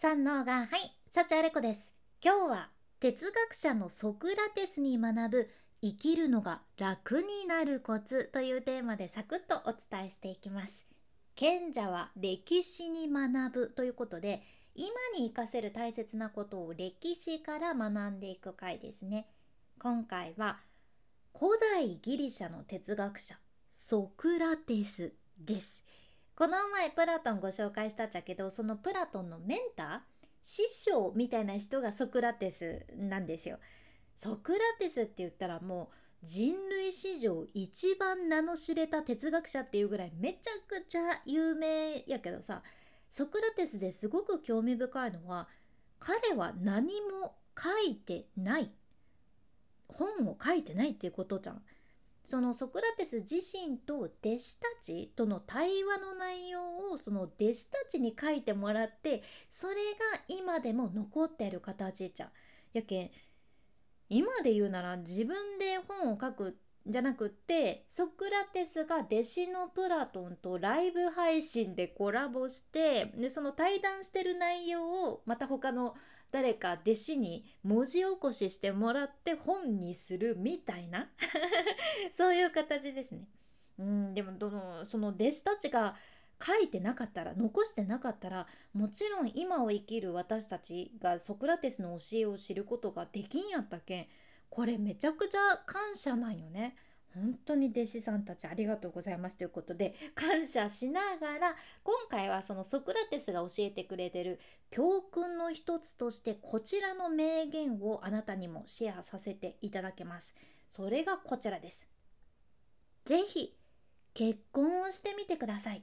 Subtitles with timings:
[0.00, 1.92] 三能がはい幸あれ子です。
[2.24, 2.68] 今日は
[3.00, 5.50] 哲学者のソクラテスに学ぶ
[5.82, 10.86] 生きるのが楽になるコツというテーマでサクッとお伝えしていきます。
[11.34, 14.44] 賢者は歴史に学ぶということで
[14.76, 19.26] 今に活かせる大切なことを歴史から学んでいく回ですね。
[19.80, 20.60] 今回は
[21.36, 23.34] 古代ギリシャの哲学者
[23.72, 25.84] ソクラテスです。
[26.38, 33.58] この前プラトンご紹介したっちゃけどそのプラトンのメンター師匠みたいな人がソクラテスなんですよ。
[34.14, 35.90] ソクラテスって言ったらも
[36.22, 42.62] う人類史上一番名の知れた哲学者っていうぐらいめちゃくちゃ有名やけどさ
[43.10, 45.48] ソクラテスですごく興味深いのは
[45.98, 48.70] 彼は何も書いてない
[49.88, 51.62] 本を書いてないっていうことじゃん。
[52.28, 59.80] そのソクラテス自身と弟子たちとの対話の内容をその弟子たちに書いてもらってそれが
[60.28, 62.28] 今でも残ってる形じゃん。
[62.74, 63.10] やけん
[64.10, 75.94] 今で言うなら自分で本を書くじゃなくってソクラテスが弟子のプラトンとライブ配信でコラボしてでその対談してる内容をまた他の
[76.30, 81.10] 誰か弟子に文字起こししてもらって本にするみたいな
[82.12, 83.28] そういう形ですね。
[83.78, 85.94] うんでもどのその弟子たちが
[86.44, 94.06] 書いてなかったら残してなかったらもちろん今を生きる私たちがソクラテスの教えを知ることができんやったけん
[94.50, 96.76] これめちゃくちゃ感謝なんよね。
[97.14, 104.38] 本当に弟子さんたちありがとうございますということで感謝しながら今回はそのソクラテスが教えてくれてる
[104.70, 110.36] 教訓の一つとしてこちらの名言をあなたにもシェアさせていただけます。
[110.68, 111.86] それがこちらです。
[113.04, 113.56] ぜひ
[114.12, 115.82] 結婚をしてみてください。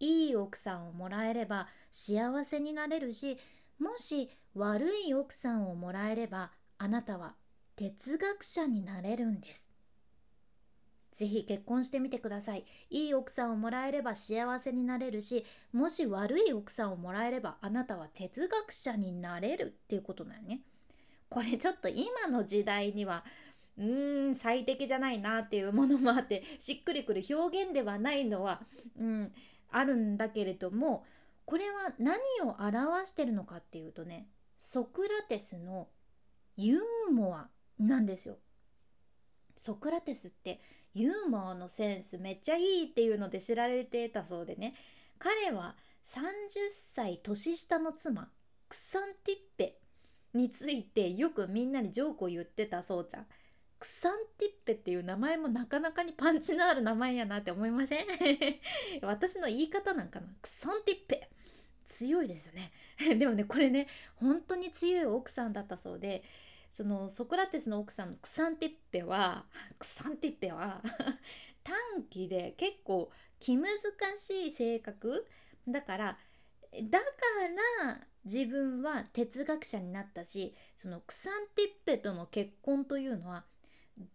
[0.00, 3.38] いい奥さんをもらえれば幸せになれるし
[3.78, 7.34] もし悪い奥さんをもらえればあなたは
[7.76, 9.71] 哲学者になれるんです。
[11.12, 12.64] ぜひ結婚してみてください。
[12.90, 20.62] いい奥さんをもらえれば幸せになれるし、もし悪い奥さんをもらえればあなたは哲学者になれるっていうことだよね。
[21.28, 23.24] これちょっと今の時代には
[23.78, 28.60] うーん最適じゃないなっていうものもあってしっくりくる表現ではないのは、
[28.98, 29.32] うん、
[29.70, 31.04] あるんだけれども
[31.46, 35.88] これは何を表してるのかっていうとねソクラテスの
[36.56, 37.48] ユーモア
[37.78, 38.36] なんですよ。
[39.56, 40.60] ソクラテスって
[40.94, 44.74] ユーモアのセンスめっちゃいいっていうので知られてたそうでね。
[45.18, 46.18] 彼は30
[46.70, 48.28] 歳年下の妻
[48.68, 49.78] クサンティッペ
[50.34, 53.26] についてよくみんなにジョークを言ってたそうちゃん。
[53.78, 58.06] クサンティッペっていう名前もなかなかにパンチのある名前やなって思いません？
[59.02, 60.28] 私の言い方なんかな？
[60.40, 61.28] クサンティッペ。
[61.84, 62.72] 強いですよね。
[63.18, 66.22] でもねこれね本当に強い奥さんだったそうで
[66.72, 69.44] そのソクラテスの奥さんのクサンティッペは
[69.78, 70.82] クサンティッペは
[71.62, 71.76] 短
[72.10, 73.68] 期で結構気難
[74.16, 75.26] しい性格
[75.68, 76.18] だから
[76.72, 77.06] だか
[77.84, 83.44] ら自分は哲学者になったしそのクサンティッペとの結婚というのは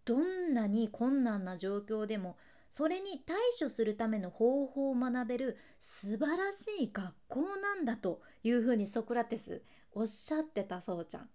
[0.04, 2.36] どんなに困難な状況でも
[2.70, 11.30] それに対処するための方法を学べる素晴らしい学校なんだというふうにソクラテスおっしゃってたそうちゃん。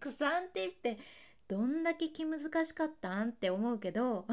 [0.00, 0.98] クサンティッペ
[1.46, 4.26] どんだけ気難しかったんって思うけど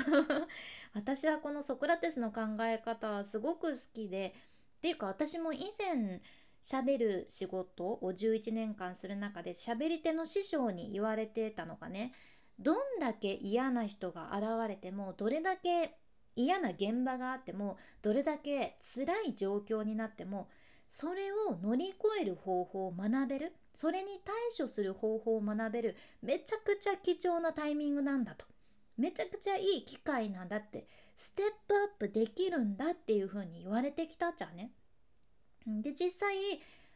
[0.94, 4.36] 私はこのソクラテスの考え方はすごく好きで
[4.78, 6.22] っていうか私も以前
[6.64, 12.14] 喋る仕事を11年間する中で喋り手の師匠に言われてたのがね
[12.60, 15.98] どんだけ嫌な人が現れてもどれだけ
[16.36, 20.50] 嫌な現場があってもどれだけ辛い状況になっても
[20.88, 23.54] それを乗り越える方法を学べる。
[23.74, 25.96] それに対処する方法を学べる。
[26.22, 28.46] めちゃくちゃ貴重なタイミングなんだと。
[28.98, 30.88] めちゃくちゃいい機会なんだって。
[31.16, 34.72] ステップアップできるんだっていう風に言われてきたじゃんね。
[35.66, 36.36] で実際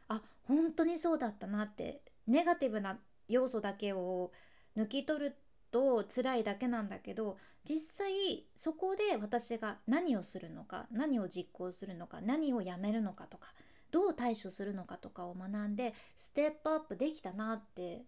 [0.07, 4.31] あ本当にそうだったなってネガティブな要素だけを
[4.77, 5.35] 抜き取る
[5.71, 7.37] と辛いだけなんだけど
[7.67, 13.53] 実際そこで私が何をするのか何を実行するのか何をやめるのかとか
[13.91, 18.03] どう対処するのかとかを学んでステップアップできたなって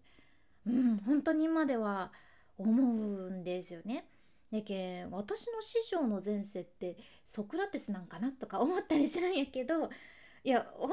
[0.66, 2.12] うん本当に今では
[2.56, 4.06] 思うんですよね。
[4.50, 6.96] でけん私の師匠の前世って
[7.26, 9.90] ソクラテスなんかなとか思ったりするんやけど
[10.44, 10.90] いや本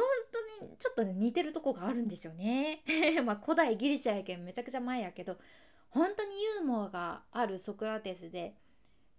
[0.59, 2.83] 当にちょっとね似てるとこがあるんでしょうね。
[3.23, 5.37] まあ古代ギリシャやけんめちゃくちゃ前やけど
[5.89, 8.55] 本当にユーモアがあるソクラテスで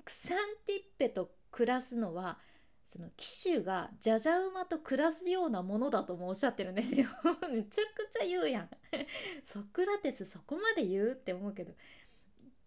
[0.05, 2.39] クサンティッペと暮らすのは
[2.85, 7.07] その騎手がじゃじゃ馬と暮らすようなものだともおっしゃってるんですよ。
[7.51, 8.71] めちゃくちゃ言うやん。
[9.43, 11.73] ソクラテスそこまで言うって思うけど。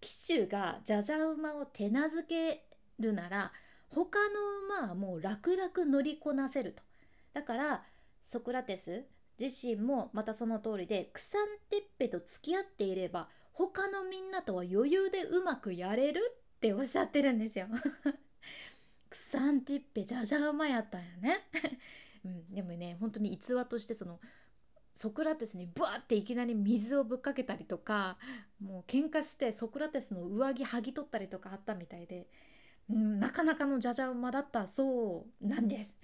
[0.01, 2.67] 騎手がじゃじゃ馬を手なずけ
[2.99, 3.51] るなら
[3.89, 6.83] 他の馬はもう楽々乗りこなせると。
[7.33, 7.83] だから
[8.23, 9.05] ソクラテス
[9.39, 16.21] 自身もまたその通りでクサンテッペと付き合っていれば他のみんなとは余裕でうまくやれる
[16.55, 17.67] っておっしゃってるんですよ。
[19.15, 21.47] クサンティッペじゃじゃ馬やったんやね、
[22.25, 24.19] うん、でもね本当に逸話としてその
[24.93, 28.17] ソクラテスにブワーっていきなり水をぶっかけたりとか
[28.59, 32.27] もう喧嘩してソクラテスの上着剥ぎ取ったりとかあったみたいで、
[32.89, 35.95] うん、なかなかのじゃじゃ馬だったそうなんです。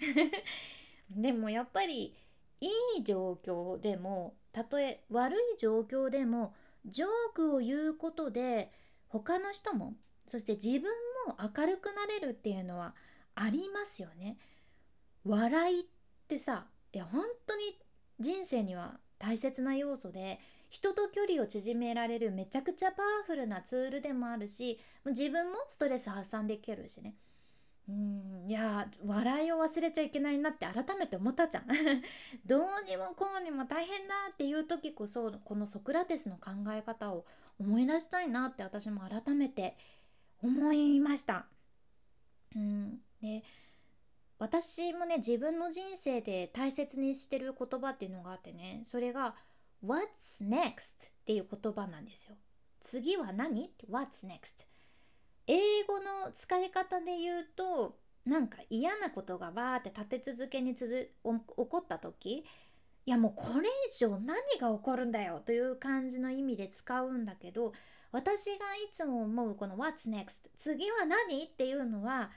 [1.11, 2.15] でもやっぱり
[2.61, 2.69] い
[2.99, 6.53] い状況でもたとえ悪い状況でも
[6.85, 8.71] ジョークを言うことで
[9.09, 10.89] 他の人もそして自分
[11.27, 12.95] も明るくなれるっていうのは
[13.35, 14.37] ありますよね。
[15.25, 15.83] 笑いっ
[16.27, 17.77] てさいや本当に
[18.19, 20.39] 人生には大切な要素で
[20.69, 27.15] 人と距離を縮められるめちゃくちゃパワフルなツールでもあるし自分もストレス発散できるしね
[27.89, 31.65] うんいや笑いを忘れちゃいけないなって改めて思ったじゃん
[32.45, 37.25] どうにもこうにも大変だっていう時こそこのソクラテスの考え方を
[37.59, 39.75] 思い出したいなって私も改めて思
[40.41, 41.45] 思いました。
[42.55, 43.43] うん、で
[44.39, 49.35] 私もね自分の人生で大切にしてる言葉っていうのがあってねそれが
[49.85, 52.35] 「What's next?」っていう言葉なんですよ。
[52.79, 54.67] 次は何 ?What's next?
[55.47, 62.45] 英語の使い方で言うとなんか嫌なことがバーって立て続けに続起こった時
[63.05, 67.73] いやもうこれ以上何が起こるんだよという感じの意味で使うんだけど
[68.11, 71.45] 私がいつも思うこの What's next 次は何？
[71.45, 72.29] っていうのは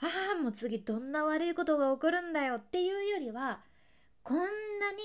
[0.00, 0.06] あ
[0.38, 3.60] あもう次どんな悪いことが起こるんだよっていうよりは
[4.22, 4.44] こんな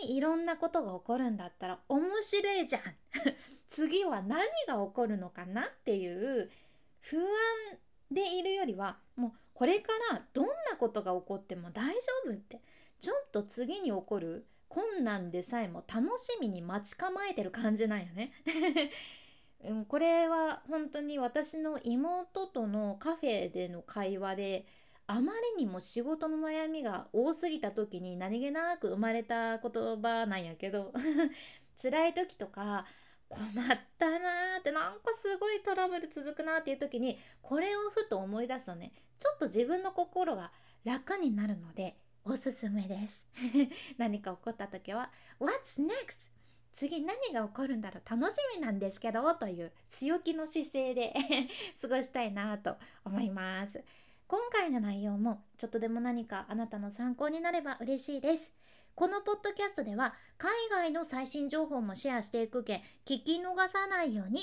[0.08, 2.82] にいろんなことが起こるんだったら面白いじゃん。
[3.68, 6.50] 次は何が起こるのかなっていう
[7.02, 7.26] 不安
[8.12, 12.62] でいるよりはもうこれからどんなことが起こっても大丈夫って
[13.00, 18.32] ちょっと次に起こる困難でさえも楽しみに待ち構えてる感じなんよね。
[19.66, 24.66] うんこれは本当に私の妹とのカフェでの会話で
[25.06, 30.94] あまりにも仕事の悩みが多すぎた時に何気なく生まれた言葉なんやけど
[31.82, 32.86] 辛い時とか
[33.28, 40.52] 困ったなーってなんかすごいトラブル続くなっていう時にこれをふと思い出すとねちょっと自分の心が
[40.84, 41.98] 楽になるので
[42.30, 43.26] おすすめです。
[43.98, 46.30] 何か起こった時は What's next?
[46.74, 48.10] 次何が起こるんだろう？
[48.10, 51.14] 楽しみなんですけどという強気の姿勢で
[51.82, 53.84] 過ごしたいなと思います。
[54.28, 58.54] 今回の内容もちょっとでも何かあなたの参考になれば嬉しいです。
[58.94, 64.42] このポッドキャストでは海外の最新情報もシェアしていくけん聞き逃さないように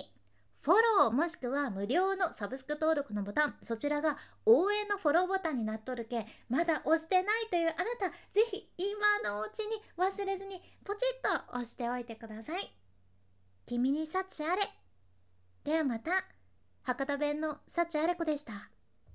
[0.66, 4.16] フォローもしくは無料のサブスク登録のボタンそちらが
[4.46, 12.76] 応援のフォローボタンになっとるけまだ押してないというあなたぜひ今のうちに忘れずにポチッと押しておいてください。
[13.64, 14.62] 君に幸あれ。
[15.62, 16.10] ではまた。
[16.82, 18.75] 博多弁の幸あれ子でした。